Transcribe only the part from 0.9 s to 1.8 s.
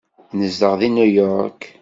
New York.